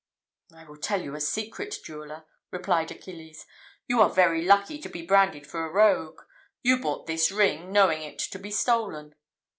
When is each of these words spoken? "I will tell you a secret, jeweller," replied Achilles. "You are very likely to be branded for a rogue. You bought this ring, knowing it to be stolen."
"I 0.55 0.63
will 0.63 0.77
tell 0.77 0.99
you 0.99 1.13
a 1.13 1.21
secret, 1.21 1.77
jeweller," 1.83 2.25
replied 2.49 2.89
Achilles. 2.89 3.45
"You 3.87 4.01
are 4.01 4.09
very 4.09 4.43
likely 4.43 4.79
to 4.79 4.89
be 4.89 5.03
branded 5.05 5.45
for 5.45 5.63
a 5.63 5.71
rogue. 5.71 6.23
You 6.63 6.79
bought 6.81 7.05
this 7.05 7.31
ring, 7.31 7.71
knowing 7.71 8.01
it 8.01 8.17
to 8.17 8.39
be 8.39 8.49
stolen." 8.49 9.13